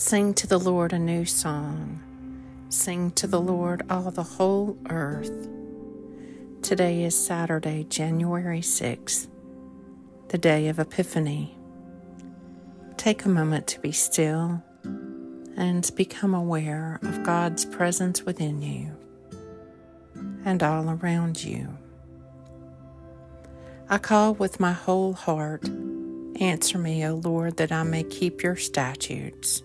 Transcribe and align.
Sing 0.00 0.32
to 0.34 0.46
the 0.46 0.60
Lord 0.60 0.92
a 0.92 0.98
new 0.98 1.24
song. 1.24 2.00
Sing 2.68 3.10
to 3.16 3.26
the 3.26 3.40
Lord 3.40 3.82
all 3.90 4.12
the 4.12 4.22
whole 4.22 4.78
earth. 4.88 5.48
Today 6.62 7.02
is 7.02 7.16
Saturday, 7.16 7.82
January 7.82 8.60
6th, 8.60 9.26
the 10.28 10.38
day 10.38 10.68
of 10.68 10.78
Epiphany. 10.78 11.58
Take 12.96 13.24
a 13.24 13.28
moment 13.28 13.66
to 13.66 13.80
be 13.80 13.90
still 13.90 14.62
and 15.56 15.90
become 15.96 16.32
aware 16.32 17.00
of 17.02 17.24
God's 17.24 17.64
presence 17.64 18.22
within 18.22 18.62
you 18.62 18.96
and 20.44 20.62
all 20.62 20.90
around 20.90 21.42
you. 21.42 21.76
I 23.88 23.98
call 23.98 24.34
with 24.34 24.60
my 24.60 24.74
whole 24.74 25.14
heart. 25.14 25.68
Answer 26.38 26.78
me, 26.78 27.04
O 27.04 27.16
Lord, 27.16 27.56
that 27.56 27.72
I 27.72 27.82
may 27.82 28.04
keep 28.04 28.44
your 28.44 28.54
statutes. 28.54 29.64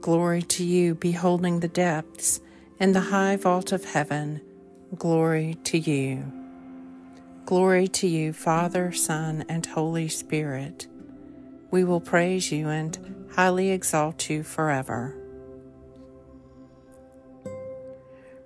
Glory 0.00 0.42
to 0.42 0.64
you, 0.64 0.94
beholding 0.94 1.60
the 1.60 1.68
depths 1.68 2.40
and 2.78 2.94
the 2.94 3.00
high 3.00 3.36
vault 3.36 3.72
of 3.72 3.84
heaven. 3.84 4.40
Glory 4.96 5.56
to 5.64 5.78
you. 5.78 6.32
Glory 7.44 7.88
to 7.88 8.06
you, 8.06 8.32
Father, 8.32 8.92
Son, 8.92 9.44
and 9.48 9.66
Holy 9.66 10.08
Spirit. 10.08 10.86
We 11.70 11.82
will 11.82 12.00
praise 12.00 12.52
you 12.52 12.68
and 12.68 13.26
highly 13.34 13.70
exalt 13.70 14.30
you 14.30 14.42
forever. 14.42 15.14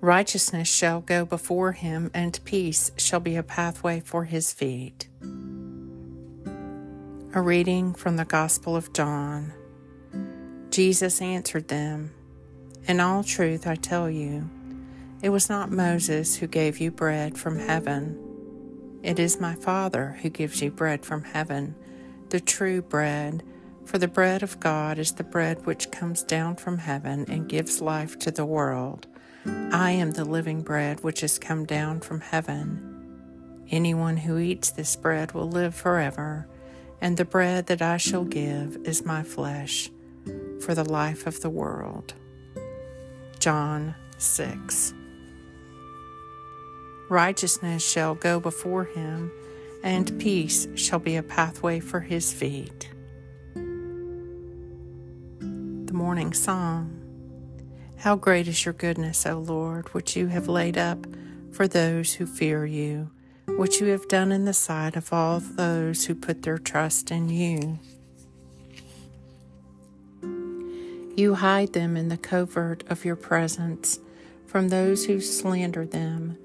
Righteousness 0.00 0.68
shall 0.68 1.00
go 1.00 1.24
before 1.24 1.72
him, 1.72 2.10
and 2.14 2.38
peace 2.44 2.92
shall 2.96 3.20
be 3.20 3.36
a 3.36 3.42
pathway 3.42 4.00
for 4.00 4.24
his 4.24 4.52
feet. 4.52 5.08
A 7.34 7.40
reading 7.40 7.94
from 7.94 8.16
the 8.16 8.24
Gospel 8.24 8.76
of 8.76 8.92
John. 8.92 9.52
Jesus 10.70 11.22
answered 11.22 11.68
them, 11.68 12.12
In 12.86 13.00
all 13.00 13.24
truth 13.24 13.66
I 13.66 13.74
tell 13.74 14.10
you, 14.10 14.48
it 15.22 15.30
was 15.30 15.48
not 15.48 15.72
Moses 15.72 16.36
who 16.36 16.46
gave 16.46 16.78
you 16.78 16.90
bread 16.90 17.38
from 17.38 17.58
heaven. 17.58 18.18
It 19.02 19.18
is 19.18 19.40
my 19.40 19.54
Father 19.54 20.18
who 20.22 20.28
gives 20.28 20.60
you 20.60 20.70
bread 20.70 21.04
from 21.04 21.24
heaven, 21.24 21.74
the 22.28 22.40
true 22.40 22.82
bread. 22.82 23.42
For 23.86 23.96
the 23.96 24.08
bread 24.08 24.42
of 24.42 24.60
God 24.60 24.98
is 24.98 25.12
the 25.12 25.24
bread 25.24 25.64
which 25.64 25.90
comes 25.90 26.22
down 26.22 26.56
from 26.56 26.78
heaven 26.78 27.24
and 27.28 27.48
gives 27.48 27.80
life 27.80 28.18
to 28.18 28.30
the 28.30 28.44
world. 28.44 29.06
I 29.72 29.92
am 29.92 30.12
the 30.12 30.26
living 30.26 30.60
bread 30.60 31.02
which 31.02 31.22
has 31.22 31.38
come 31.38 31.64
down 31.64 32.00
from 32.00 32.20
heaven. 32.20 33.64
Anyone 33.70 34.18
who 34.18 34.36
eats 34.36 34.70
this 34.70 34.94
bread 34.94 35.32
will 35.32 35.48
live 35.48 35.74
forever, 35.74 36.46
and 37.00 37.16
the 37.16 37.24
bread 37.24 37.66
that 37.68 37.80
I 37.80 37.96
shall 37.96 38.24
give 38.24 38.76
is 38.84 39.06
my 39.06 39.22
flesh 39.22 39.90
for 40.60 40.74
the 40.74 40.84
life 40.84 41.26
of 41.26 41.40
the 41.40 41.50
world. 41.50 42.14
John 43.38 43.94
6. 44.18 44.92
Righteousness 47.08 47.88
shall 47.88 48.14
go 48.14 48.38
before 48.38 48.84
him, 48.84 49.32
and 49.82 50.18
peace 50.18 50.68
shall 50.74 50.98
be 50.98 51.16
a 51.16 51.22
pathway 51.22 51.80
for 51.80 52.00
his 52.00 52.32
feet. 52.32 52.90
The 53.54 53.62
Morning 55.94 56.34
Song 56.34 56.94
How 57.96 58.16
great 58.16 58.46
is 58.46 58.64
your 58.64 58.74
goodness, 58.74 59.24
O 59.24 59.38
Lord, 59.38 59.88
which 59.94 60.16
you 60.16 60.26
have 60.26 60.48
laid 60.48 60.76
up 60.76 61.06
for 61.50 61.66
those 61.66 62.14
who 62.14 62.26
fear 62.26 62.66
you, 62.66 63.10
which 63.46 63.80
you 63.80 63.86
have 63.86 64.06
done 64.08 64.30
in 64.30 64.44
the 64.44 64.52
sight 64.52 64.94
of 64.94 65.12
all 65.12 65.40
those 65.40 66.04
who 66.04 66.14
put 66.14 66.42
their 66.42 66.58
trust 66.58 67.10
in 67.10 67.30
you. 67.30 67.78
You 71.18 71.34
hide 71.34 71.72
them 71.72 71.96
in 71.96 72.10
the 72.10 72.16
covert 72.16 72.84
of 72.88 73.04
your 73.04 73.16
presence 73.16 73.98
from 74.46 74.68
those 74.68 75.06
who 75.06 75.20
slander 75.20 75.84
them. 75.84 76.38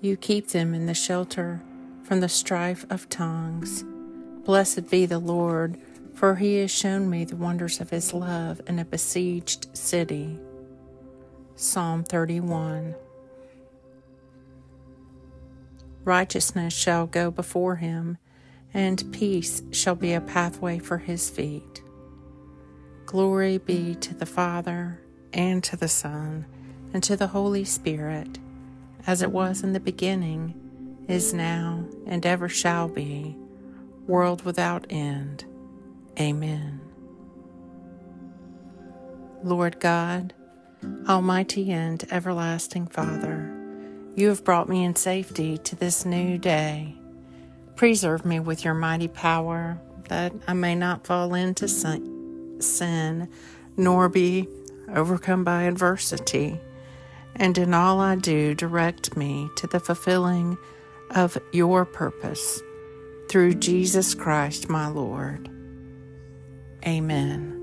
You 0.00 0.16
keep 0.16 0.50
them 0.50 0.72
in 0.72 0.86
the 0.86 0.94
shelter 0.94 1.60
from 2.04 2.20
the 2.20 2.28
strife 2.28 2.86
of 2.90 3.08
tongues. 3.08 3.84
Blessed 4.44 4.88
be 4.88 5.04
the 5.04 5.18
Lord, 5.18 5.80
for 6.14 6.36
he 6.36 6.58
has 6.58 6.70
shown 6.70 7.10
me 7.10 7.24
the 7.24 7.34
wonders 7.34 7.80
of 7.80 7.90
his 7.90 8.14
love 8.14 8.60
in 8.68 8.78
a 8.78 8.84
besieged 8.84 9.76
city. 9.76 10.38
Psalm 11.56 12.04
31 12.04 12.94
Righteousness 16.04 16.72
shall 16.72 17.08
go 17.08 17.32
before 17.32 17.74
him, 17.74 18.16
and 18.72 19.12
peace 19.12 19.60
shall 19.72 19.96
be 19.96 20.12
a 20.12 20.20
pathway 20.20 20.78
for 20.78 20.98
his 20.98 21.28
feet. 21.28 21.82
Glory 23.10 23.58
be 23.58 23.96
to 23.96 24.14
the 24.14 24.24
Father, 24.24 25.00
and 25.32 25.64
to 25.64 25.76
the 25.76 25.88
Son, 25.88 26.46
and 26.94 27.02
to 27.02 27.16
the 27.16 27.26
Holy 27.26 27.64
Spirit, 27.64 28.38
as 29.04 29.20
it 29.20 29.32
was 29.32 29.64
in 29.64 29.72
the 29.72 29.80
beginning, 29.80 30.54
is 31.08 31.34
now, 31.34 31.84
and 32.06 32.24
ever 32.24 32.48
shall 32.48 32.86
be, 32.86 33.36
world 34.06 34.44
without 34.44 34.86
end. 34.90 35.44
Amen. 36.20 36.80
Lord 39.42 39.80
God, 39.80 40.32
Almighty 41.08 41.72
and 41.72 42.04
everlasting 42.12 42.86
Father, 42.86 43.52
you 44.14 44.28
have 44.28 44.44
brought 44.44 44.68
me 44.68 44.84
in 44.84 44.94
safety 44.94 45.58
to 45.58 45.74
this 45.74 46.04
new 46.04 46.38
day. 46.38 46.94
Preserve 47.74 48.24
me 48.24 48.38
with 48.38 48.64
your 48.64 48.74
mighty 48.74 49.08
power, 49.08 49.80
that 50.04 50.32
I 50.46 50.52
may 50.52 50.76
not 50.76 51.04
fall 51.04 51.34
into 51.34 51.66
sin 51.66 52.19
sin, 52.62 53.28
nor 53.76 54.08
be 54.08 54.48
overcome 54.94 55.44
by 55.44 55.62
adversity. 55.64 56.60
And 57.36 57.56
in 57.56 57.74
all 57.74 58.00
I 58.00 58.16
do, 58.16 58.54
direct 58.54 59.16
me 59.16 59.48
to 59.56 59.66
the 59.66 59.80
fulfilling 59.80 60.58
of 61.10 61.38
your 61.52 61.84
purpose 61.84 62.60
through 63.28 63.54
Jesus 63.54 64.14
Christ 64.14 64.68
my 64.68 64.88
Lord. 64.88 65.48
Amen. 66.86 67.56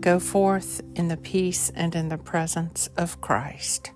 Go 0.00 0.20
forth 0.20 0.80
in 0.94 1.08
the 1.08 1.16
peace 1.16 1.70
and 1.74 1.94
in 1.94 2.08
the 2.08 2.18
presence 2.18 2.88
of 2.96 3.20
Christ. 3.20 3.92